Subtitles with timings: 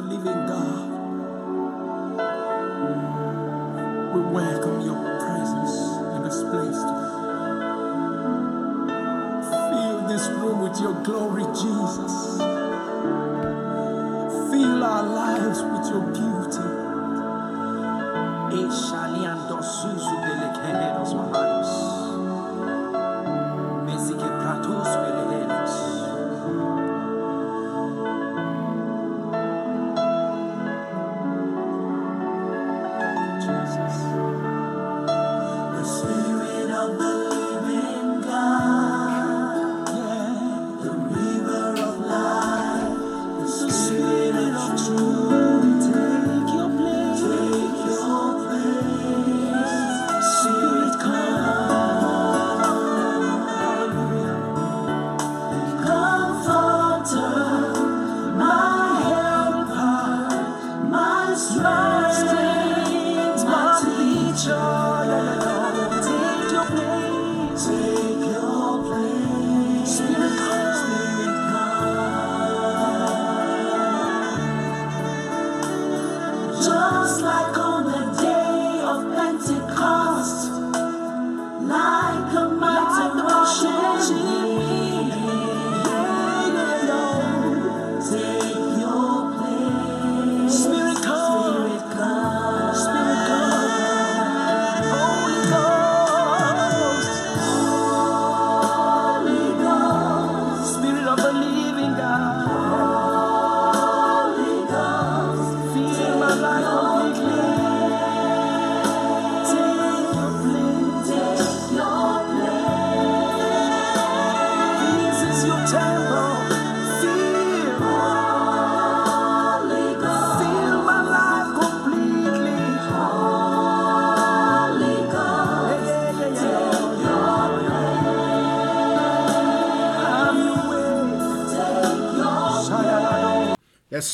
[0.00, 0.88] the living God,
[4.14, 4.79] we welcome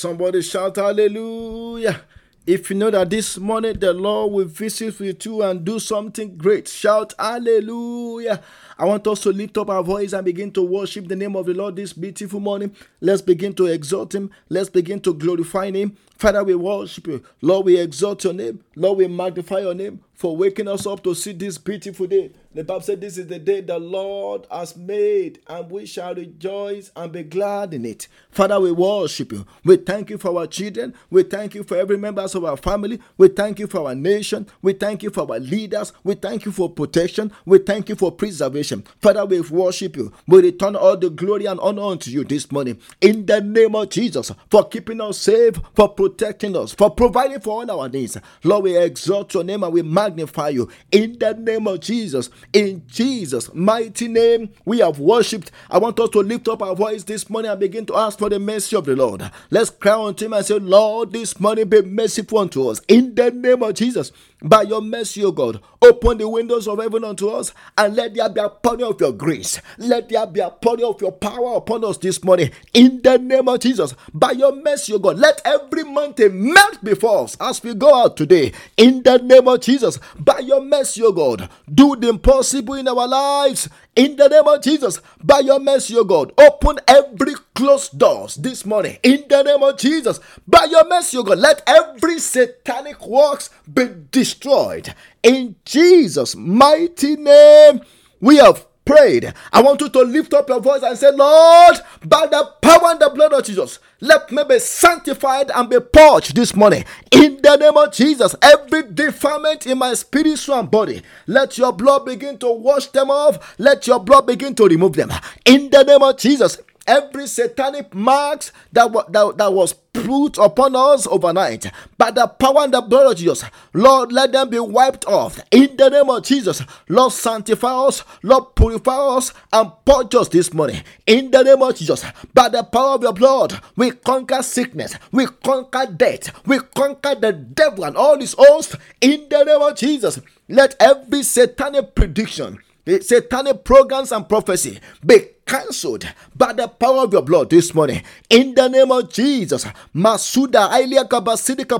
[0.06, 2.00] somebody shout hallelujah.
[2.46, 6.36] If you know that this morning the Lord will visit with you and do something
[6.36, 8.40] great, shout hallelujah.
[8.78, 11.46] I want us to lift up our voice and begin to worship the name of
[11.46, 12.76] the Lord this beautiful morning.
[13.00, 14.30] Let's begin to exalt Him.
[14.50, 15.96] Let's begin to glorify Him.
[16.18, 17.22] Father, we worship you.
[17.40, 18.62] Lord, we exalt your name.
[18.74, 22.32] Lord, we magnify your name for waking us up to see this beautiful day.
[22.54, 26.90] The Bible said, This is the day the Lord has made, and we shall rejoice
[26.96, 28.08] and be glad in it.
[28.30, 29.46] Father, we worship you.
[29.62, 30.94] We thank you for our children.
[31.10, 32.98] We thank you for every member of our family.
[33.18, 34.46] We thank you for our nation.
[34.62, 35.92] We thank you for our leaders.
[36.02, 37.30] We thank you for protection.
[37.44, 38.65] We thank you for preservation.
[39.00, 40.12] Father, we worship you.
[40.26, 42.78] We return all the glory and honor unto you this morning.
[43.00, 47.62] In the name of Jesus, for keeping us safe, for protecting us, for providing for
[47.62, 48.16] all our needs.
[48.44, 50.70] Lord, we exalt your name and we magnify you.
[50.90, 55.50] In the name of Jesus, in Jesus' mighty name, we have worshipped.
[55.70, 58.28] I want us to lift up our voice this morning and begin to ask for
[58.28, 59.30] the mercy of the Lord.
[59.50, 62.80] Let's cry unto him and say, Lord, this morning be merciful unto us.
[62.88, 64.12] In the name of Jesus,
[64.42, 68.28] by your mercy, O God, open the windows of heaven unto us and let there
[68.28, 69.60] be a pouring of your grace.
[69.78, 72.50] Let there be a pouring of your power upon us this morning.
[72.74, 77.24] In the name of Jesus, by your mercy, O God, let every mountain melt before
[77.24, 78.52] us as we go out today.
[78.76, 83.08] In the name of Jesus, by your mercy, O God, do the impossible in our
[83.08, 83.68] lives.
[83.96, 88.66] In the name of Jesus, by your mercy, O God, open every closed doors this
[88.66, 88.98] morning.
[89.02, 93.88] In the name of Jesus, by your mercy, O God, let every satanic works be
[94.10, 94.94] destroyed.
[95.22, 97.80] In Jesus' mighty name,
[98.20, 99.34] we have prayed.
[99.52, 101.76] I want you to lift up your voice and say, Lord,
[102.06, 106.34] by the power and the blood of Jesus, let me be sanctified and be purged
[106.34, 106.84] this morning.
[107.10, 111.72] In the name of Jesus, every defilement in my spirit, soul, and body, let your
[111.72, 113.58] blood begin to wash them off.
[113.58, 115.10] Let your blood begin to remove them.
[115.44, 119.74] In the name of Jesus, every satanic marks that, that, that was
[120.04, 121.66] put upon us overnight
[121.96, 123.44] by the power and the blood of Jesus.
[123.72, 126.62] Lord, let them be wiped off in the name of Jesus.
[126.88, 131.76] Lord, sanctify us, Lord, purify us and purge us this morning in the name of
[131.76, 132.04] Jesus.
[132.34, 137.32] By the power of your blood, we conquer sickness, we conquer death, we conquer the
[137.32, 140.20] devil and all his hosts in the name of Jesus.
[140.48, 147.12] Let every satanic prediction the satanic programs and prophecy be cancelled by the power of
[147.12, 148.02] your blood this morning.
[148.30, 150.70] In the name of Jesus, Masuda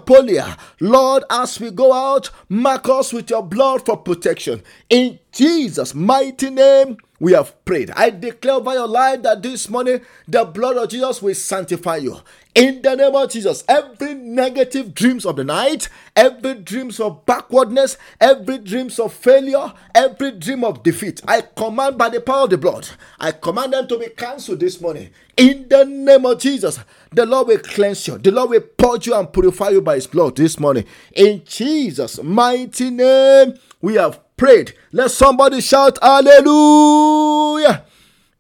[0.05, 0.59] Polia.
[0.81, 4.63] Lord, as we go out, mark us with your blood for protection.
[4.91, 7.91] In Jesus' mighty name, we have prayed.
[7.93, 12.21] I declare by your life that this morning the blood of Jesus will sanctify you.
[12.55, 17.99] In the name of Jesus, every negative dreams of the night, every dreams of backwardness,
[18.19, 22.59] every dreams of failure, every dream of defeat, I command by the power of the
[22.59, 22.89] blood,
[23.21, 25.11] I command them to be cancelled this morning.
[25.37, 26.79] In the name of Jesus,
[27.13, 28.17] the Lord will cleanse you.
[28.17, 30.87] The Lord will purge you and purify you by His blood this morning.
[31.15, 34.75] In Jesus' mighty name, we have prayed.
[34.93, 37.85] Let somebody shout hallelujah.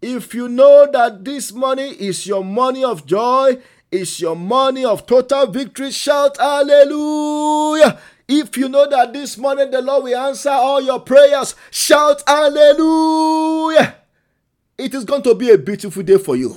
[0.03, 3.59] If you know that this money is your money of joy,
[3.91, 7.99] is your money of total victory, shout hallelujah.
[8.29, 13.97] If you know that this morning the Lord will answer all your prayers, shout hallelujah.
[14.77, 16.57] It is going to be a beautiful day for you.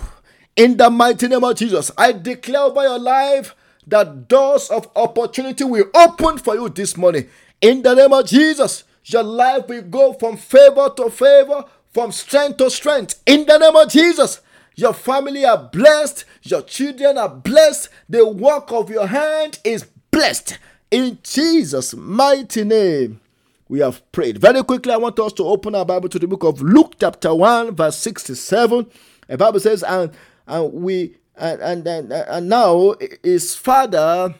[0.56, 3.56] In the mighty name of Jesus, I declare over your life
[3.88, 7.30] that doors of opportunity will open for you this morning.
[7.62, 12.57] In the name of Jesus, your life will go from favor to favor, from strength
[12.57, 13.21] to strength.
[13.25, 14.41] In the name of Jesus,
[14.75, 20.57] your family are blessed, your children are blessed, the work of your hand is blessed.
[20.91, 23.21] In Jesus' mighty name,
[23.67, 24.39] we have prayed.
[24.39, 27.33] Very quickly, I want us to open our Bible to the book of Luke, chapter
[27.33, 28.88] 1, verse 67.
[29.27, 30.11] The Bible says, and,
[30.47, 34.35] and we and, and, and, now his father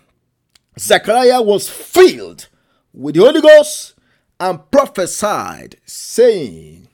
[0.78, 2.48] Zechariah was filled
[2.94, 3.94] with the Holy Ghost
[4.40, 6.88] and prophesied, saying,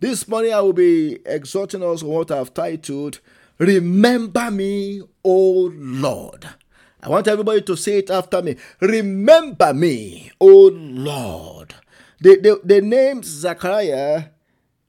[0.00, 3.20] This morning I will be exhorting us on what I've titled,
[3.58, 6.48] Remember me, O Lord.
[7.00, 8.56] I want everybody to say it after me.
[8.80, 11.74] Remember me, O Lord.
[12.20, 14.24] The, the, the name Zachariah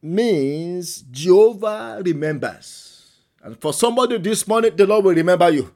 [0.02, 3.20] means Jehovah remembers.
[3.44, 5.72] And for somebody this morning, the Lord will remember you.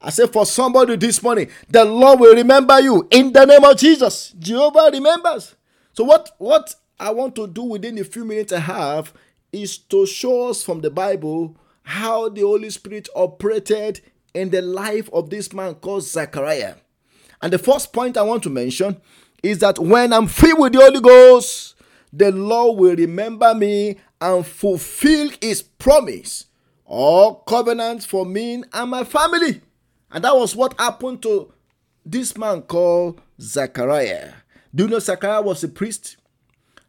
[0.00, 3.76] I say for somebody this morning, the Lord will remember you in the name of
[3.76, 4.32] Jesus.
[4.38, 5.56] Jehovah remembers.
[5.92, 9.12] So what what I want to do within the few minutes I have
[9.52, 14.00] is to show us from the Bible how the Holy Spirit operated
[14.34, 16.74] in the life of this man called Zachariah.
[17.40, 19.00] And the first point I want to mention
[19.42, 21.74] is that when I'm filled with the Holy Ghost,
[22.12, 26.46] the Lord will remember me and fulfill his promise
[26.84, 29.62] or covenant for me and my family.
[30.10, 31.52] And that was what happened to
[32.04, 34.32] this man called Zachariah.
[34.74, 36.16] Do you know Zachariah was a priest?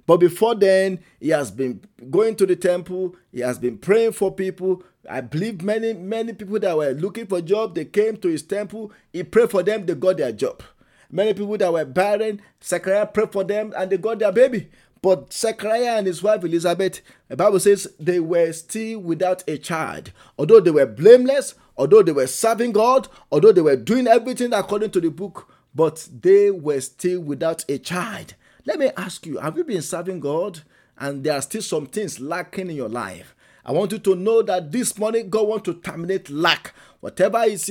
[0.05, 4.33] But before then, he has been going to the temple, he has been praying for
[4.33, 4.81] people.
[5.07, 8.91] I believe many, many people that were looking for job, they came to his temple,
[9.13, 10.63] he prayed for them, they got their job.
[11.11, 14.69] Many people that were barren, Zechariah prayed for them and they got their baby.
[15.01, 20.11] But Zechariah and his wife Elizabeth, the Bible says they were still without a child.
[20.37, 24.91] Although they were blameless, although they were serving God, although they were doing everything according
[24.91, 28.35] to the book, but they were still without a child.
[28.65, 30.61] Let me ask you have you been serving God
[30.97, 33.35] and there are still some things lacking in your life?
[33.65, 36.73] I want you to know that this morning God wants to terminate lack.
[36.99, 37.69] Whatever it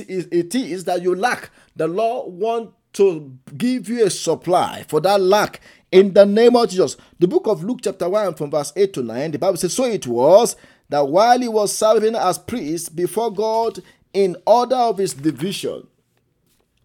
[0.55, 5.61] is that you lack, the Lord wants to give you a supply for that lack
[5.91, 6.97] in the name of Jesus.
[7.17, 9.85] The book of Luke, chapter 1, from verse 8 to 9, the Bible says, So
[9.85, 10.55] it was
[10.89, 13.79] that while he was serving as priest before God
[14.13, 15.87] in order of his division.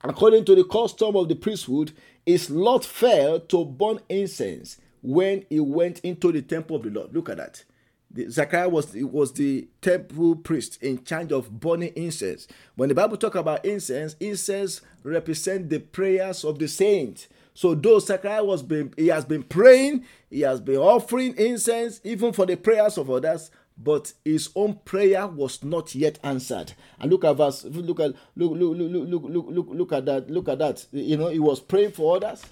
[0.03, 1.93] According to the custom of the priesthood,
[2.27, 7.15] his lot fell to burn incense when he went into the temple of the Lord.
[7.15, 7.65] Look at that.
[8.11, 12.47] The, Zachariah was, was the temple priest in charge of burning incense.
[12.77, 17.29] When the Bible talk about incense, incense represent the prayers of the saints.
[17.55, 22.33] So though Zachariah was been, he has been praying, he has been offering incense even
[22.33, 26.73] for the prayers of others, but his own prayer was not yet answered.
[26.99, 30.31] And look at verse, look at look look look look look look look at that,
[30.31, 30.85] look at that.
[30.91, 32.45] You know, he was praying for others,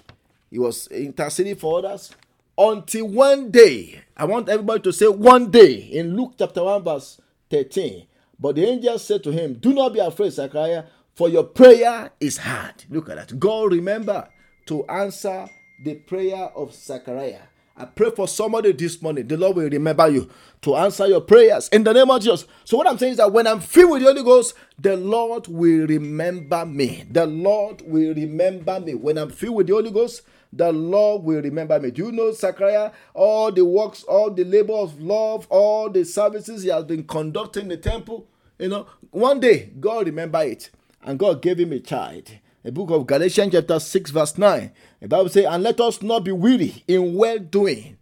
[0.49, 2.11] he was interceding for others.
[2.57, 7.19] Until one day, I want everybody to say one day in Luke chapter 1, verse
[7.49, 8.05] 13.
[8.39, 10.83] But the angel said to him, Do not be afraid, Zachariah,
[11.15, 12.85] for your prayer is heard.
[12.89, 13.39] Look at that.
[13.39, 14.29] God remember
[14.67, 15.49] to answer
[15.83, 17.41] the prayer of Zachariah.
[17.75, 19.27] I pray for somebody this morning.
[19.27, 20.29] The Lord will remember you
[20.61, 22.45] to answer your prayers in the name of Jesus.
[22.65, 25.47] So, what I'm saying is that when I'm filled with the Holy Ghost, the Lord
[25.47, 27.03] will remember me.
[27.09, 28.93] The Lord will remember me.
[28.93, 31.89] When I'm filled with the Holy Ghost, the Lord will remember me.
[31.89, 36.61] Do you know, Zachariah, all the works, all the labor of love, all the services
[36.61, 38.27] he has been conducting in the temple?
[38.59, 40.69] You know, one day God remember it,
[41.01, 42.29] and God gave him a child
[42.63, 44.71] the book of Galatians, chapter 6, verse 9.
[45.01, 47.97] The Bible says, And let us not be weary in well doing,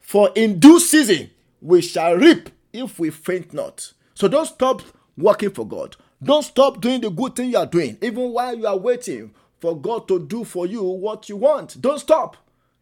[0.00, 3.92] for in due season we shall reap if we faint not.
[4.14, 4.82] So don't stop
[5.16, 5.96] working for God.
[6.22, 9.78] Don't stop doing the good thing you are doing, even while you are waiting for
[9.78, 11.80] God to do for you what you want.
[11.80, 12.36] Don't stop.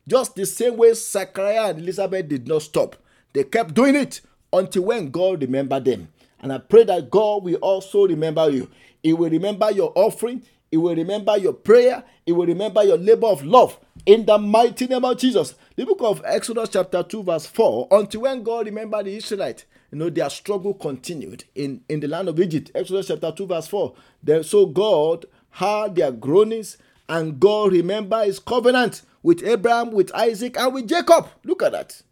[0.06, 2.97] Just the same way Zachariah and Elizabeth did not stop.
[3.33, 4.21] They kept doing it
[4.52, 6.09] until when God remembered them.
[6.40, 8.68] And I pray that God will also remember you.
[9.02, 10.42] He will remember your offering.
[10.75, 12.02] He will remember your prayer.
[12.26, 13.78] He will remember your labor of love.
[14.07, 15.54] In the mighty name of Jesus.
[15.76, 17.87] The book of Exodus, chapter 2, verse 4.
[17.93, 22.28] Until when God remembered the Israelites, you know, their struggle continued in, in the land
[22.28, 22.73] of Egypt.
[22.75, 23.95] Exodus chapter 2, verse 4.
[24.21, 26.76] Then, so God heard their groanings,
[27.09, 31.28] and God remembered his covenant with Abraham, with Isaac, and with Jacob.
[31.45, 32.02] Look at that.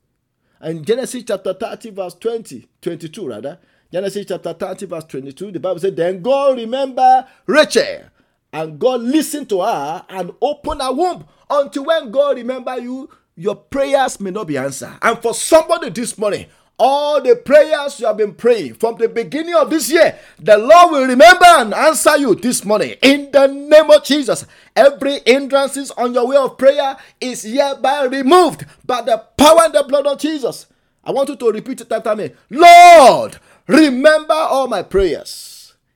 [0.60, 3.58] And Genesis chapter 30, verse 20, 22, rather.
[3.92, 8.04] Genesis chapter 30, verse 22, the Bible said, Then God remember Rachel,
[8.52, 11.26] and God listened to her and opened her womb.
[11.48, 14.98] Until when God remember you, your prayers may not be answered.
[15.00, 16.46] And for somebody this morning,
[16.78, 20.90] all the prayers you have been praying from the beginning of this year, the Lord
[20.90, 24.46] will remember and answer you this morning in the name of Jesus.
[24.74, 29.84] Every hindrances on your way of prayer is hereby removed by the power and the
[29.84, 30.66] blood of Jesus.
[31.04, 32.32] I want you to repeat it after me.
[32.50, 35.51] Lord, remember all my prayers.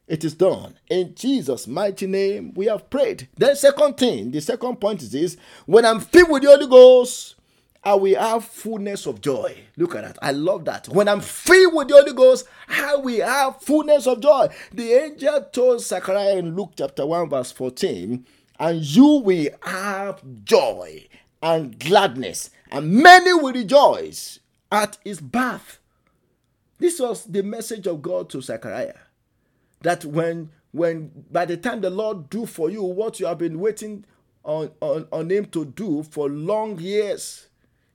[0.06, 0.78] It is done.
[0.88, 3.28] In Jesus' mighty name, we have prayed.
[3.36, 5.36] Then, second thing, the second point is this
[5.66, 7.34] when I'm filled with the Holy Ghost,
[7.82, 9.56] I will have fullness of joy.
[9.76, 10.18] Look at that.
[10.22, 10.88] I love that.
[10.88, 14.48] When I'm filled with the Holy Ghost, I will have fullness of joy.
[14.72, 18.26] The angel told Zechariah in Luke chapter 1, verse 14,
[18.58, 21.06] and you will have joy
[21.42, 25.78] and gladness, and many will rejoice at his birth.
[26.78, 28.94] This was the message of God to Zechariah.
[29.82, 33.58] That when when by the time the Lord do for you what you have been
[33.58, 34.04] waiting
[34.44, 37.46] on, on, on him to do for long years,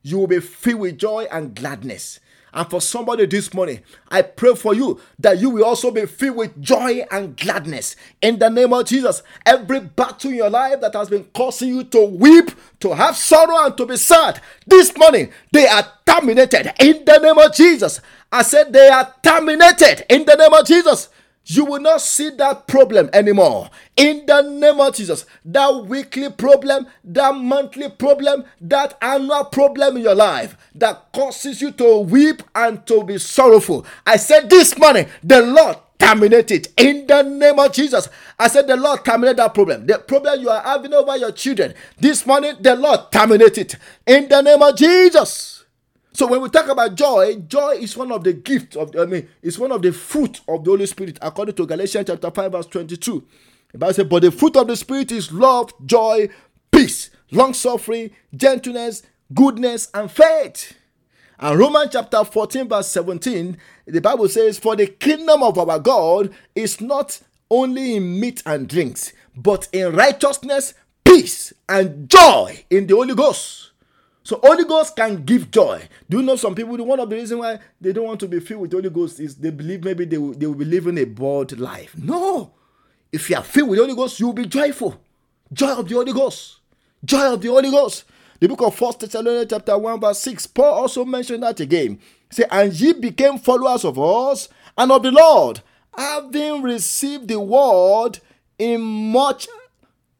[0.02, 2.20] you will be filled with joy and gladness.
[2.54, 6.36] And for somebody this morning, I pray for you that you will also be filled
[6.36, 7.96] with joy and gladness.
[8.22, 11.84] In the name of Jesus, every battle in your life that has been causing you
[11.86, 17.06] to weep, to have sorrow, and to be sad, this morning they are terminated in
[17.06, 18.02] the name of Jesus.
[18.30, 21.08] I said they are terminated in the name of Jesus.
[21.46, 23.70] You will not see that problem anymore.
[23.98, 30.04] In the name of Jesus, that weekly problem, that monthly problem, that annual problem in
[30.04, 33.86] your life that causes you to weep and to be sorrowful.
[34.06, 38.10] I said this morning, the Lord terminate it in the name of Jesus.
[38.40, 39.86] I said, The Lord terminate that problem.
[39.86, 43.76] The problem you are having over your children this morning, the Lord terminate it
[44.08, 45.61] in the name of Jesus.
[46.14, 49.30] So when we talk about joy, joy is one of the gifts of I mean,
[49.42, 52.66] it's one of the fruit of the Holy Spirit, according to Galatians chapter 5, verse
[52.68, 53.26] 22.
[53.72, 56.30] The Bible says, But the fruit of the Spirit is love, joy,
[56.72, 59.04] peace, long suffering, gentleness,
[59.34, 60.74] goodness, and faith.
[61.40, 66.34] And Romans chapter 14, verse 17, the Bible says, For the kingdom of our God
[66.54, 72.96] is not only in meat and drinks, but in righteousness, peace, and joy in the
[72.96, 73.71] Holy Ghost.
[74.24, 75.88] So Holy Ghost can give joy.
[76.10, 76.78] Do you know some people?
[76.78, 79.36] One of the reasons why they don't want to be filled with Holy Ghost is
[79.36, 81.96] they believe maybe they will, they will be living a bored life.
[81.98, 82.54] No,
[83.12, 85.00] if you are filled with Holy Ghost, you will be joyful.
[85.52, 86.60] Joy of the Holy Ghost.
[87.04, 88.04] Joy of the Holy Ghost.
[88.40, 92.00] The book of First Thessalonians chapter 1 verse 6, Paul also mentioned that again.
[92.32, 95.62] Say, and ye became followers of us and of the Lord,
[95.96, 98.20] having received the word
[98.58, 99.48] in much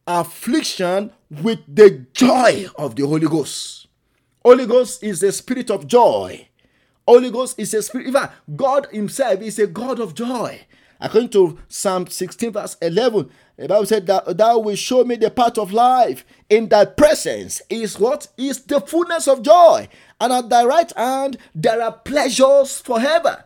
[0.06, 3.88] affliction with the joy of the Holy Ghost.
[4.44, 6.48] Holy Ghost is a spirit of joy.
[7.08, 8.08] Holy Ghost is a spirit.
[8.08, 10.62] Even God Himself is a God of joy.
[11.00, 15.30] According to Psalm 16, verse 11, the Bible said that thou will show me the
[15.30, 16.26] path of life.
[16.50, 18.28] In thy presence is what?
[18.38, 19.88] Is the fullness of joy.
[20.20, 23.46] And at thy right hand there are pleasures forever.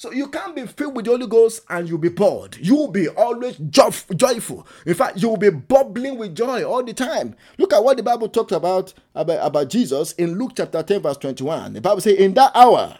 [0.00, 2.56] So you can't be filled with the Holy Ghost and you'll be bored.
[2.58, 4.66] You'll be always joyful.
[4.86, 7.36] In fact, you'll be bubbling with joy all the time.
[7.58, 11.18] Look at what the Bible talked about, about, about Jesus in Luke chapter 10, verse
[11.18, 11.74] 21.
[11.74, 12.96] The Bible says, In that hour,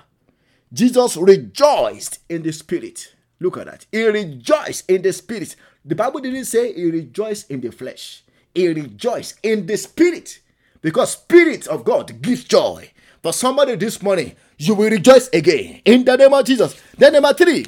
[0.74, 3.14] Jesus rejoiced in the spirit.
[3.40, 3.86] Look at that.
[3.90, 5.56] He rejoiced in the spirit.
[5.82, 8.24] The Bible didn't say he rejoiced in the flesh.
[8.54, 10.40] He rejoiced in the spirit.
[10.82, 12.90] Because spirit of God gives joy.
[13.22, 16.78] For somebody this morning, you will rejoice again in the name of Jesus.
[16.98, 17.64] Then, number three,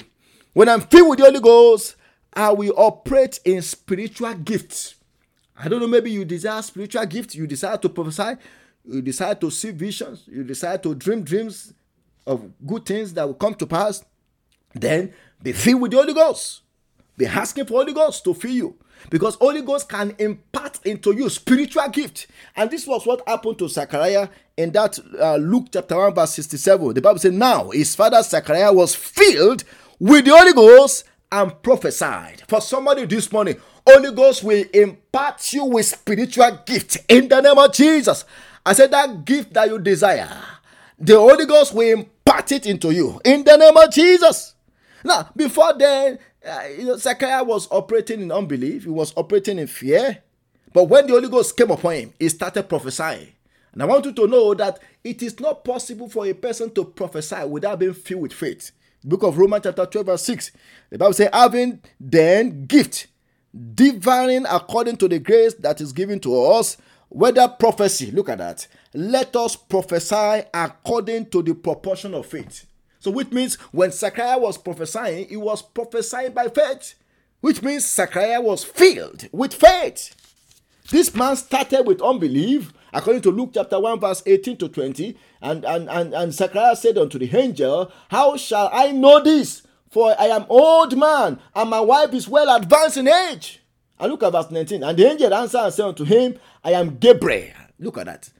[0.52, 1.96] when I'm filled with the Holy Ghost,
[2.34, 4.96] I will operate in spiritual gifts.
[5.56, 8.36] I don't know, maybe you desire spiritual gifts, you desire to prophesy,
[8.84, 11.72] you desire to see visions, you desire to dream dreams
[12.26, 14.04] of good things that will come to pass.
[14.74, 16.61] Then be filled with the Holy Ghost.
[17.16, 18.76] Be asking for Holy Ghost to fill you
[19.10, 22.26] because Holy Ghost can impart into you spiritual gift.
[22.56, 26.94] And this was what happened to Zechariah in that uh, Luke chapter 1 verse 67.
[26.94, 29.64] The Bible said, Now his father Zechariah was filled
[29.98, 32.42] with the Holy Ghost and prophesied.
[32.48, 37.58] For somebody this morning, Holy Ghost will impart you with spiritual gift in the name
[37.58, 38.24] of Jesus.
[38.64, 40.30] I said that gift that you desire,
[40.98, 44.54] the Holy Ghost will impart impart it into you in the name of Jesus.
[45.04, 49.66] Now, before then, uh, you know, Zechariah was operating in unbelief, he was operating in
[49.66, 50.22] fear.
[50.72, 53.28] But when the Holy Ghost came upon him, he started prophesying.
[53.72, 56.84] And I want you to know that it is not possible for a person to
[56.84, 58.70] prophesy without being filled with faith.
[59.04, 60.50] book of Romans, chapter 12, verse 6.
[60.90, 63.06] The Bible says, having then gift,
[63.74, 66.76] differing according to the grace that is given to us,
[67.08, 68.66] whether prophecy, look at that.
[68.94, 72.66] Let us prophesy according to the proportion of faith.
[73.02, 76.94] So, which means when Zechariah was prophesying, he was prophesying by faith,
[77.40, 80.14] which means Zechariah was filled with faith.
[80.88, 85.18] This man started with unbelief, according to Luke chapter 1, verse 18 to 20.
[85.40, 89.66] And, and, and, and Zechariah said unto the angel, How shall I know this?
[89.90, 93.64] For I am old man, and my wife is well advanced in age.
[93.98, 94.84] And look at verse 19.
[94.84, 97.50] And the angel answered and said unto him, I am Gabriel.
[97.80, 98.30] Look at that.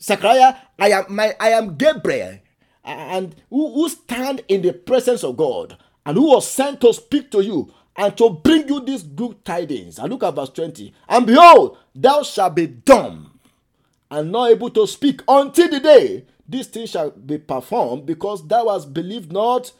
[0.00, 2.38] Zechariah, I am my I am Gabriel,
[2.84, 5.76] and who, who stand in the presence of God,
[6.06, 9.98] and who was sent to speak to you and to bring you these good tidings.
[9.98, 10.92] And look at verse 20.
[11.08, 13.38] And behold, thou shalt be dumb
[14.10, 18.68] and not able to speak until the day this thing shall be performed, because thou
[18.68, 19.72] hast believed not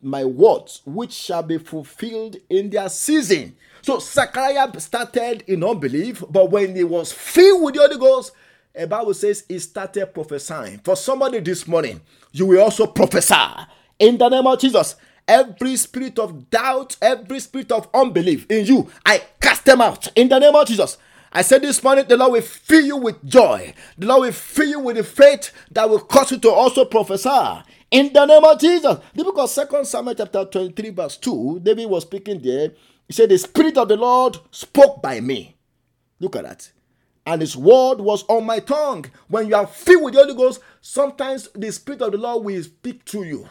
[0.00, 3.54] my words, which shall be fulfilled in their season.
[3.82, 8.32] So Zechariah started in unbelief, but when he was filled with the Holy Ghost,
[8.74, 10.78] the Bible says he started prophesying.
[10.78, 12.00] For somebody this morning,
[12.38, 13.34] you will also prophesy
[13.98, 14.96] in the name of Jesus.
[15.28, 20.28] Every spirit of doubt, every spirit of unbelief in you, I cast them out in
[20.28, 20.98] the name of Jesus.
[21.32, 23.74] I said this morning, the Lord will fill you with joy.
[23.98, 27.62] The Lord will fill you with the faith that will cause you to also prophesy.
[27.90, 28.98] In the name of Jesus.
[29.18, 32.72] Of Second Samuel chapter 23, verse 2, David was speaking there.
[33.06, 35.56] He said, The Spirit of the Lord spoke by me.
[36.20, 36.72] Look at that.
[37.26, 39.06] And his word was on my tongue.
[39.28, 42.62] When you are filled with the Holy Ghost, sometimes the Spirit of the Lord will
[42.62, 43.48] speak to you.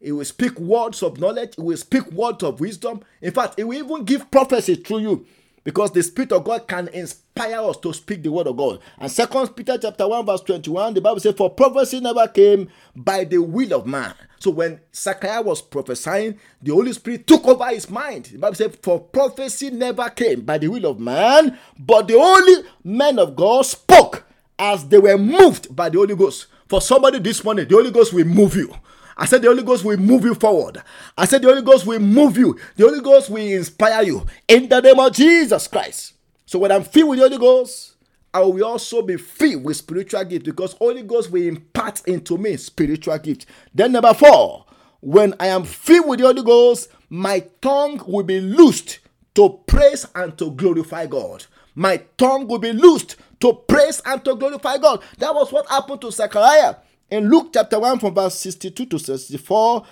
[0.00, 1.56] He will speak words of knowledge.
[1.56, 3.00] He will speak words of wisdom.
[3.22, 5.26] In fact, he will even give prophecy through you
[5.68, 8.80] because the Spirit of God can inspire us to speak the word of God.
[8.98, 13.24] And Second Peter chapter 1, verse 21, the Bible says, For prophecy never came by
[13.24, 14.14] the will of man.
[14.40, 18.30] So when Zechariah was prophesying, the Holy Spirit took over his mind.
[18.32, 22.66] The Bible says, For prophecy never came by the will of man, but the only
[22.82, 24.24] men of God spoke
[24.58, 26.46] as they were moved by the Holy Ghost.
[26.66, 28.74] For somebody this morning, the Holy Ghost will move you.
[29.18, 30.80] I said the Holy Ghost will move you forward.
[31.16, 32.56] I said the Holy Ghost will move you.
[32.76, 36.14] The Holy Ghost will inspire you in the name of Jesus Christ.
[36.46, 37.96] So when I'm filled with the Holy Ghost,
[38.32, 42.56] I will also be filled with spiritual gift because Holy Ghost will impart into me
[42.56, 43.46] spiritual gift.
[43.74, 44.66] Then number four,
[45.00, 49.00] when I am filled with the Holy Ghost, my tongue will be loosed
[49.34, 51.44] to praise and to glorify God.
[51.74, 55.02] My tongue will be loosed to praise and to glorify God.
[55.18, 56.76] That was what happened to Zechariah.
[57.10, 59.84] In Luke chapter 1, from verse 62 to 64, uh,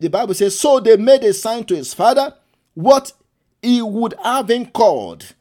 [0.00, 2.34] the Bible says, So they made a sign to his father
[2.74, 3.12] what
[3.60, 5.34] he would have him called.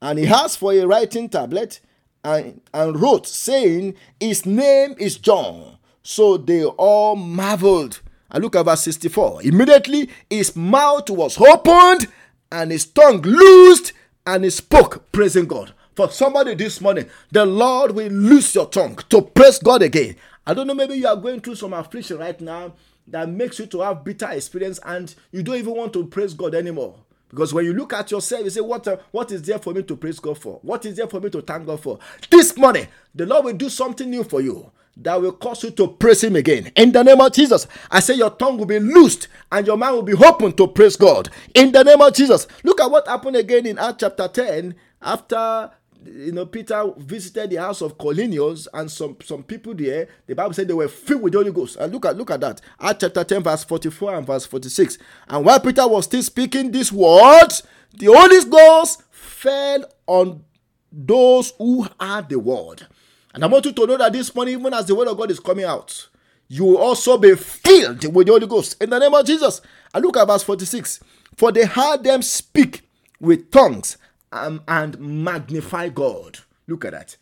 [0.00, 1.80] And he asked for a writing tablet
[2.24, 5.76] and, and wrote, saying, His name is John.
[6.02, 8.00] So they all marveled.
[8.30, 9.42] And look at verse 64.
[9.42, 12.08] Immediately his mouth was opened
[12.50, 13.92] and his tongue loosed
[14.26, 15.74] and he spoke, praising God.
[15.94, 20.16] For somebody this morning, the Lord will loose your tongue to praise God again.
[20.46, 22.74] I don't know, maybe you are going through some affliction right now
[23.08, 26.54] that makes you to have bitter experience and you don't even want to praise God
[26.54, 26.96] anymore.
[27.28, 29.82] Because when you look at yourself, you say, what, uh, what is there for me
[29.84, 30.58] to praise God for?
[30.62, 31.98] What is there for me to thank God for?
[32.28, 35.88] This morning, the Lord will do something new for you that will cause you to
[35.88, 36.70] praise Him again.
[36.76, 39.94] In the name of Jesus, I say your tongue will be loosed and your mind
[39.94, 41.30] will be open to praise God.
[41.54, 42.46] In the name of Jesus.
[42.64, 45.70] Look at what happened again in Acts chapter 10 after
[46.06, 50.08] you know, Peter visited the house of Cornelius and some, some people there.
[50.26, 51.76] The Bible said they were filled with the Holy Ghost.
[51.76, 52.60] And look at look at that.
[52.80, 54.98] Acts chapter 10, verse 44 and verse 46.
[55.28, 57.62] And while Peter was still speaking these words,
[57.94, 60.44] the Holy Ghost fell on
[60.90, 62.86] those who heard the word.
[63.34, 65.30] And I want you to know that this morning, even as the word of God
[65.30, 66.08] is coming out,
[66.48, 69.62] you will also be filled with the Holy Ghost in the name of Jesus.
[69.94, 71.00] And look at verse 46.
[71.36, 72.82] For they heard them speak
[73.20, 73.96] with tongues
[74.32, 76.38] um, and magnify God.
[76.66, 77.16] Look at that.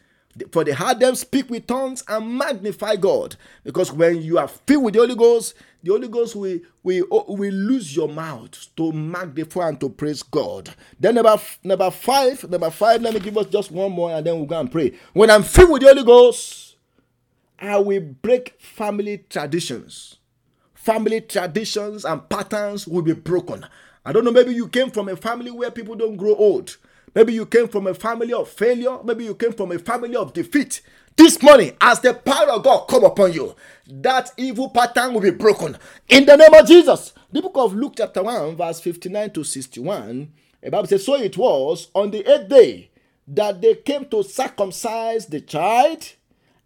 [0.53, 3.37] For they heard them speak with tongues and magnify God.
[3.64, 7.53] Because when you are filled with the Holy Ghost, the Holy Ghost will, will, will
[7.53, 10.70] lose your mouth to magnify and to praise God.
[11.01, 14.37] Then number, number five, number five, let me give us just one more and then
[14.37, 14.92] we'll go and pray.
[15.14, 16.77] When I'm filled with the Holy Ghost,
[17.59, 20.16] I will break family traditions.
[20.75, 23.66] Family traditions and patterns will be broken.
[24.05, 26.77] I don't know, maybe you came from a family where people don't grow old.
[27.14, 28.99] Maybe you came from a family of failure.
[29.05, 30.81] Maybe you came from a family of defeat.
[31.16, 33.55] this morning, as the power of God come upon you,
[33.87, 35.77] that evil pattern will be broken
[36.09, 37.12] in the name of Jesus.
[37.33, 41.37] The book of Luke, chapter 1, verse 59 to 61, the Bible says, So it
[41.37, 42.90] was on the eighth day
[43.29, 46.12] that they came to circumcise the child,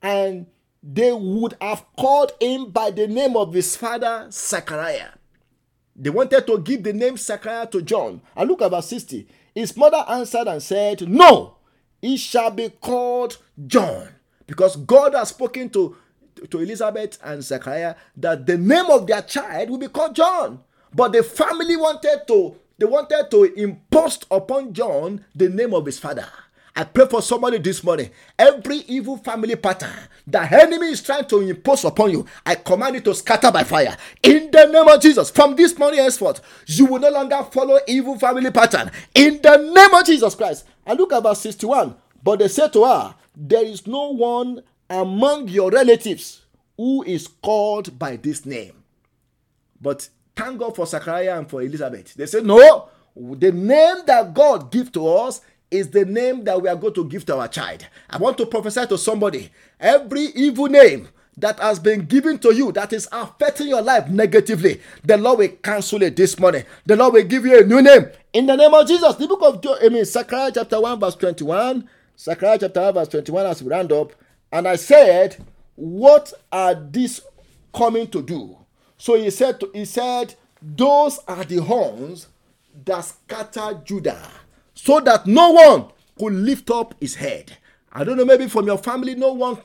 [0.02, 0.46] and
[0.82, 5.10] they would have called him by the name of his father, Zechariah.
[5.96, 8.20] They wanted to give the name Zechariah to John.
[8.36, 9.26] And look at verse 60.
[9.54, 11.56] His mother answered and said, No,
[12.00, 14.08] he shall be called John.
[14.46, 15.96] Because God has spoken to,
[16.50, 20.60] to Elizabeth and Zechariah that the name of their child will be called John.
[20.92, 25.98] But the family wanted to they wanted to impose upon John the name of his
[25.98, 26.28] father.
[26.76, 28.10] I pray for somebody this morning.
[28.38, 29.94] Every evil family pattern
[30.26, 33.96] the enemy is trying to impose upon you, I command it to scatter by fire.
[34.22, 38.18] In the name of Jesus, from this morning henceforth, you will no longer follow evil
[38.18, 38.90] family pattern.
[39.14, 40.64] In the name of Jesus Christ.
[40.86, 41.94] And look at verse 61.
[42.22, 46.42] But they said to her, There is no one among your relatives
[46.76, 48.72] who is called by this name.
[49.80, 52.14] But thank God for Zachariah and for Elizabeth.
[52.14, 55.42] They said, No, the name that God give to us
[55.74, 57.86] is the name that we are going to give to our child.
[58.08, 62.70] I want to prophesy to somebody every evil name that has been given to you
[62.72, 66.64] that is affecting your life negatively, the Lord will cancel it this morning.
[66.86, 69.16] The Lord will give you a new name in the name of Jesus.
[69.16, 71.88] The book of I mean, Zechariah chapter 1, verse 21.
[72.16, 74.12] Zechariah chapter 1, verse 21, as we round up.
[74.52, 77.20] And I said, What are these
[77.74, 78.56] coming to do?
[78.96, 82.28] So he said, to, he said, Those are the horns
[82.84, 84.30] that scatter Judah
[84.74, 85.86] so that no one
[86.18, 87.56] could lift up his head.
[87.92, 89.58] I don't know, maybe from your family, no one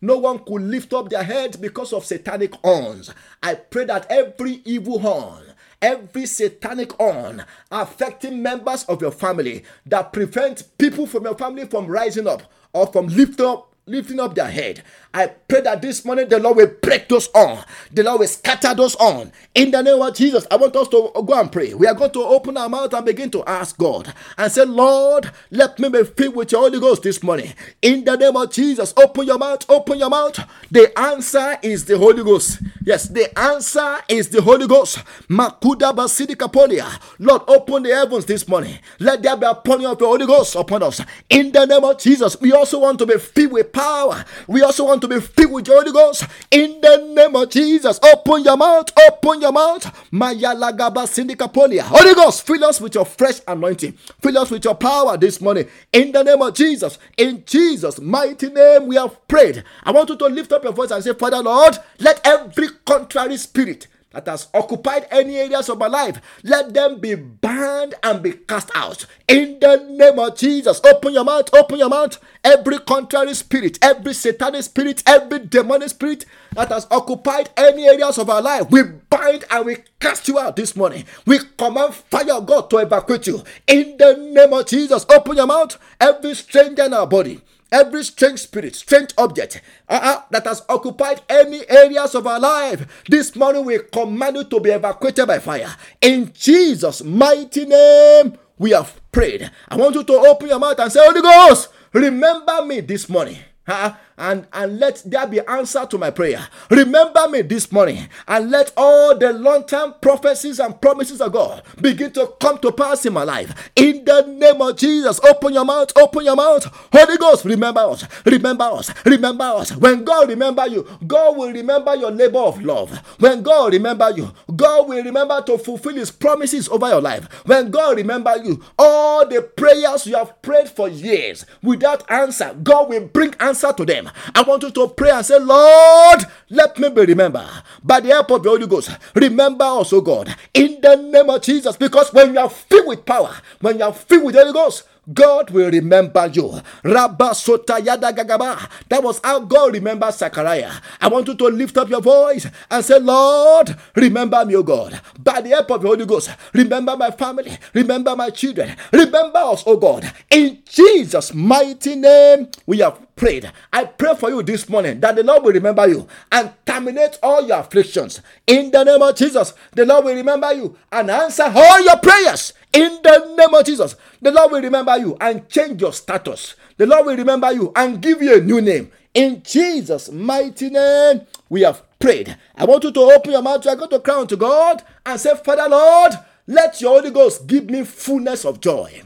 [0.00, 3.12] no one could lift up their head because of satanic horns.
[3.42, 5.42] I pray that every evil horn,
[5.80, 11.86] every satanic horn affecting members of your family that prevent people from your family from
[11.86, 14.82] rising up or from lifting up lifting up their head.
[15.14, 17.64] I pray that this morning the Lord will break those on.
[17.92, 19.30] The Lord will scatter those on.
[19.54, 21.72] In the name of Jesus, I want us to go and pray.
[21.72, 25.30] We are going to open our mouth and begin to ask God and say, Lord,
[25.52, 27.54] let me be filled with your Holy Ghost this morning.
[27.80, 30.38] In the name of Jesus, open your mouth, open your mouth.
[30.70, 32.60] The answer is the Holy Ghost.
[32.84, 34.98] Yes, the answer is the Holy Ghost.
[35.28, 37.00] Makuda Basidika Polia.
[37.20, 38.78] Lord, open the heavens this morning.
[38.98, 41.00] Let there be a pouring of the Holy Ghost upon us.
[41.30, 44.24] In the name of Jesus, we also want to be filled with power.
[44.46, 46.24] We also want to be filled with the Holy Ghost.
[46.50, 49.84] In the name of Jesus, open your mouth, open your mouth.
[50.10, 51.82] Mayalagaba Sindikapolia.
[51.82, 53.92] Holy Ghost, fill us with your fresh anointing.
[54.22, 55.68] Fill us with your power this morning.
[55.92, 59.62] In the name of Jesus, in Jesus' mighty name, we have prayed.
[59.84, 63.36] I want you to lift up your voice and say, Father Lord, let every contrary
[63.36, 68.32] spirit that has occupied any areas of my life, let them be banned and be
[68.32, 69.04] cast out.
[69.28, 72.18] In the name of Jesus, open your mouth, open your mouth.
[72.42, 76.24] Every contrary spirit, every satanic spirit, every demonic spirit
[76.54, 80.56] that has occupied any areas of our life, we bind and we cast you out
[80.56, 81.04] this morning.
[81.26, 83.42] We command fire God to evacuate you.
[83.66, 85.76] In the name of Jesus, open your mouth.
[86.00, 91.68] Every stranger in our body every strange spirit, strange object uh-uh, that has occupied any
[91.68, 95.74] areas of our life, this morning we command you to be evacuated by fire.
[96.00, 99.50] In Jesus' mighty name, we have prayed.
[99.68, 103.38] I want you to open your mouth and say, Holy Ghost, remember me this morning.
[103.68, 106.46] Uh-uh and, and let there be answer to my prayer.
[106.70, 111.62] Remember me this morning and let all the long term prophecies and promises of God
[111.80, 113.70] begin to come to pass in my life.
[113.76, 116.64] In the name of Jesus, open your mouth, open your mouth.
[116.92, 119.76] Holy Ghost, remember us, remember us, remember us.
[119.76, 122.96] When God remember you, God will remember your labor of love.
[123.18, 127.24] When God remember you, God will remember to fulfill his promises over your life.
[127.46, 132.88] When God remember you, all the prayers you have prayed for years without answer, God
[132.88, 134.05] will bring answer to them.
[134.34, 137.48] I want you to pray and say, Lord, let me be remembered
[137.82, 138.90] by the help of the Holy Ghost.
[139.14, 143.34] Remember also, God, in the name of Jesus, because when you are filled with power,
[143.60, 146.60] when you are filled with the Holy Ghost, God will remember you.
[146.82, 148.68] Rabba Sota Yada Gagaba.
[148.88, 150.72] That was how God remembers Zachariah.
[151.00, 155.00] I want you to lift up your voice and say, Lord, remember me, O God.
[155.18, 159.62] By the help of the Holy Ghost, remember my family, remember my children, remember us,
[159.66, 160.10] O God.
[160.30, 163.50] In Jesus' mighty name, we have prayed.
[163.72, 167.46] I pray for you this morning that the Lord will remember you and terminate all
[167.46, 168.20] your afflictions.
[168.46, 172.52] In the name of Jesus, the Lord will remember you and answer all your prayers
[172.76, 176.56] in the name of Jesus, the Lord will remember you and change your status.
[176.76, 178.92] The Lord will remember you and give you a new name.
[179.14, 182.36] In Jesus' mighty name, we have prayed.
[182.54, 183.64] I want you to open your mouth.
[183.64, 186.12] You are going to cry unto God and say, Father Lord,
[186.46, 189.00] let your Holy Ghost give me fullness of joy.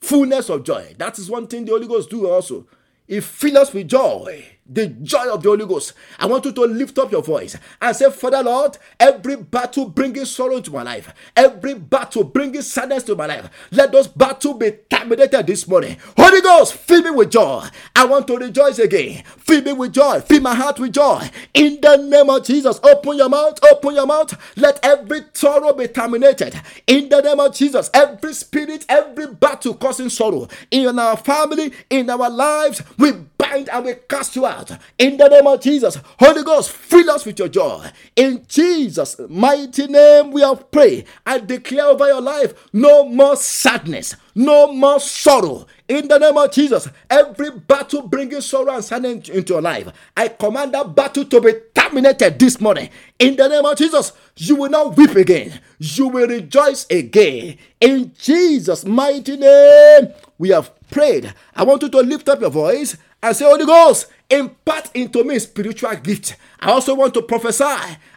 [0.00, 0.94] Fullness of joy.
[0.96, 2.66] That is one thing the Holy Ghost do also.
[3.06, 4.42] He fills us with joy.
[4.72, 5.92] The joy of the Holy Ghost.
[6.18, 10.24] I want you to lift up your voice and say, Father Lord, every battle bringing
[10.24, 14.72] sorrow to my life, every battle bringing sadness to my life, let those battles be
[14.90, 15.96] terminated this morning.
[16.16, 17.66] Holy Ghost, fill me with joy.
[17.94, 19.24] I want to rejoice again.
[19.24, 20.20] Fill me with joy.
[20.20, 21.28] Fill my heart with joy.
[21.54, 24.34] In the name of Jesus, open your mouth, open your mouth.
[24.56, 26.60] Let every sorrow be terminated.
[26.86, 32.08] In the name of Jesus, every spirit, every battle causing sorrow in our family, in
[32.10, 34.61] our lives, we bind and we cast you out.
[34.98, 37.86] In the name of Jesus, Holy Ghost, fill us with your joy.
[38.16, 41.06] In Jesus' mighty name, we have prayed.
[41.26, 45.66] I declare over your life no more sadness, no more sorrow.
[45.88, 50.28] In the name of Jesus, every battle bringing sorrow and sadness into your life, I
[50.28, 52.88] command that battle to be terminated this morning.
[53.18, 55.60] In the name of Jesus, you will not weep again.
[55.78, 57.58] You will rejoice again.
[57.80, 61.34] In Jesus' mighty name, we have prayed.
[61.54, 65.38] I want you to lift up your voice and say, Holy Ghost, impart into me
[65.38, 66.36] spiritual gift.
[66.60, 67.64] I also want to prophesy.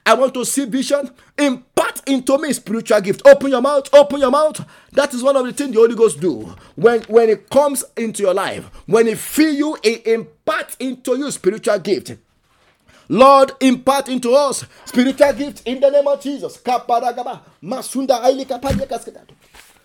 [0.05, 1.11] I want to see vision.
[1.37, 3.21] Impart into me spiritual gift.
[3.25, 3.93] Open your mouth.
[3.93, 4.65] Open your mouth.
[4.93, 6.53] That is one of the things the Holy Ghost do.
[6.75, 11.29] When when it comes into your life, when it fill you, it impart into you
[11.31, 12.15] spiritual gift.
[13.07, 16.59] Lord, impart into us spiritual gift in the name of Jesus.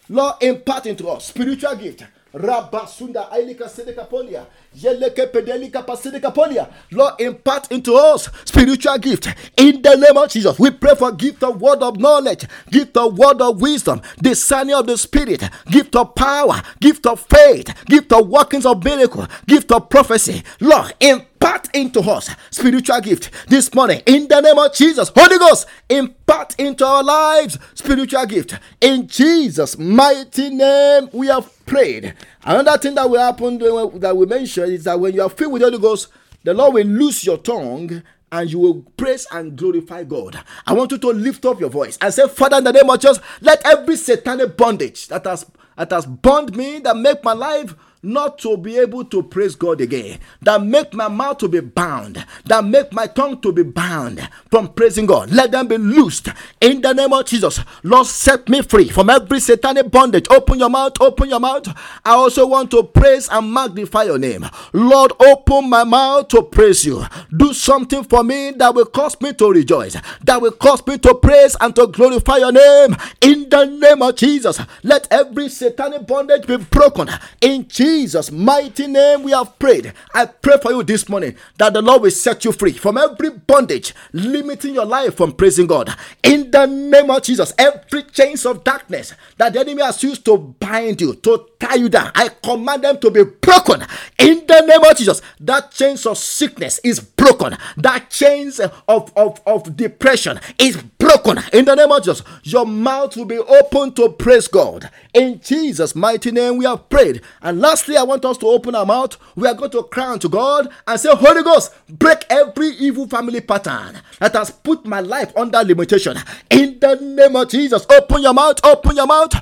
[0.08, 2.04] Lord, impart into us spiritual gift.
[2.34, 4.46] Rabasunda Ailika Sedekapolia.
[4.76, 6.68] Yeleke Pedelika Pasedekapolia.
[6.92, 9.26] Lord, impart into us spiritual gift.
[9.56, 13.18] In the name of Jesus, we pray for gift of word of knowledge, gift of
[13.18, 18.28] word of wisdom, discerning of the spirit, gift of power, gift of faith, gift of
[18.28, 20.42] workings of miracle, gift of prophecy.
[20.60, 25.10] Lord, impart impart into us spiritual gift this morning in the name of Jesus.
[25.16, 31.08] Holy Ghost, impart into our lives spiritual gift in Jesus' mighty name.
[31.12, 32.14] We have prayed.
[32.44, 35.62] Another thing that will happen that we mentioned is that when you are filled with
[35.62, 36.08] the Holy Ghost,
[36.44, 40.38] the Lord will loose your tongue and you will praise and glorify God.
[40.66, 43.00] I want you to lift up your voice and say, Father, in the name of
[43.00, 47.74] Jesus, let every satanic bondage that has that has bound me, that make my life
[48.02, 52.24] not to be able to praise God again, that make my mouth to be bound,
[52.46, 55.30] that make my tongue to be bound from praising God.
[55.30, 56.28] Let them be loosed
[56.60, 57.60] in the name of Jesus.
[57.82, 60.26] Lord, set me free from every satanic bondage.
[60.30, 61.68] Open your mouth, open your mouth.
[62.04, 64.46] I also want to praise and magnify your name.
[64.72, 67.04] Lord, open my mouth to praise you.
[67.36, 71.14] Do something for me that will cause me to rejoice, that will cause me to
[71.14, 74.60] praise and to glorify your name in the name of Jesus.
[74.82, 77.08] Let every satanic bondage be broken
[77.40, 79.92] in Jesus Jesus' mighty name we have prayed.
[80.14, 83.30] I pray for you this morning that the Lord will set you free from every
[83.30, 85.92] bondage limiting your life from praising God.
[86.22, 90.38] In the name of Jesus, every chains of darkness that the enemy has used to
[90.38, 93.82] bind you, to tie you down, I command them to be broken.
[94.20, 97.56] In the name of Jesus, that chains of sickness is broken.
[97.76, 100.99] That chains of, of, of depression is broken.
[101.00, 104.90] Broken in the name of Jesus, your mouth will be open to praise God.
[105.14, 107.22] In Jesus' mighty name, we have prayed.
[107.40, 109.16] And Lastly, I want us to open our mouth.
[109.34, 113.40] We are going to cry unto God and say, Holy Ghost, break every evil family
[113.40, 116.18] pattern that has put my life under limitation.
[116.50, 119.32] In the name of Jesus, open your mouth, open your mouth.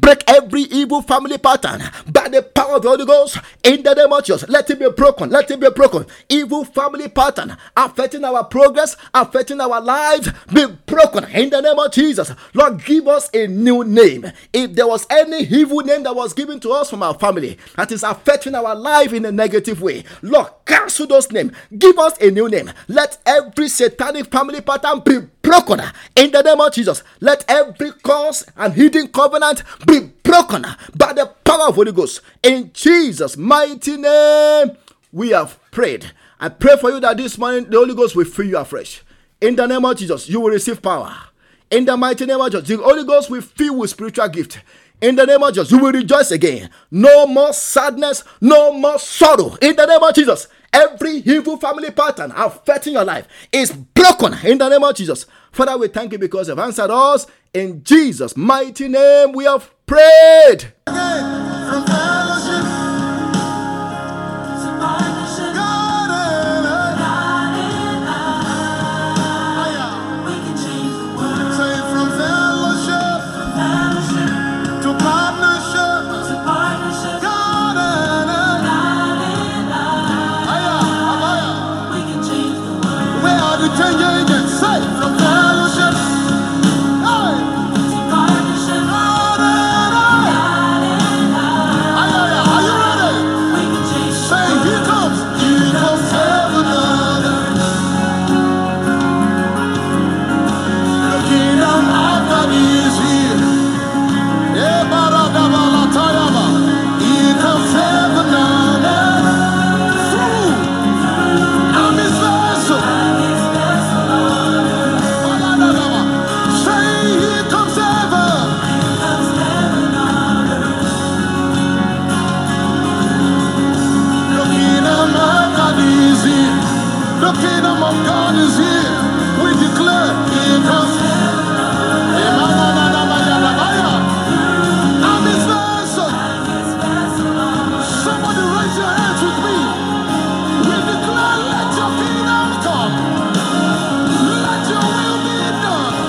[0.00, 1.82] Break every evil family pattern
[2.12, 3.38] by the power of the Holy Ghost.
[3.62, 5.30] In the name of Jesus, let it be broken.
[5.30, 6.06] Let it be broken.
[6.28, 11.24] Evil family pattern affecting our progress, affecting our lives, be broken.
[11.30, 14.30] In the name of Jesus, Lord, give us a new name.
[14.52, 17.92] If there was any evil name, that was given to us from our family that
[17.92, 20.04] is affecting our life in a negative way.
[20.22, 21.52] Lord, cancel those names.
[21.76, 22.70] Give us a new name.
[22.88, 25.80] Let every satanic family pattern be broken
[26.16, 27.02] in the name of Jesus.
[27.20, 30.64] Let every curse and hidden covenant be broken
[30.96, 32.20] by the power of Holy Ghost.
[32.42, 34.72] In Jesus' mighty name,
[35.12, 36.12] we have prayed.
[36.44, 39.02] I pray for you that this morning the Holy Ghost will fill you afresh.
[39.40, 41.10] In the name of Jesus, you will receive power.
[41.70, 44.60] In the mighty name of Jesus, the Holy Ghost will fill with spiritual gift.
[45.00, 46.68] In the name of Jesus, you will rejoice again.
[46.90, 49.56] No more sadness, no more sorrow.
[49.62, 54.34] In the name of Jesus, every evil family pattern affecting your life is broken.
[54.44, 55.24] In the name of Jesus.
[55.50, 57.26] Father, we thank you because you've answered us.
[57.54, 60.74] In Jesus' mighty name, we have prayed.